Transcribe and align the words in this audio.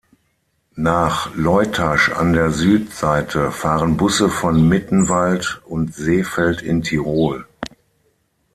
Nach 0.73 1.31
Leutasch 1.35 2.09
an 2.09 2.33
der 2.33 2.49
Südseite 2.49 3.51
fahren 3.51 3.97
Busse 3.97 4.29
von 4.29 4.67
Mittenwald 4.67 5.61
und 5.67 5.93
Seefeld 5.93 6.63
in 6.63 6.81
Tirol. 6.81 7.45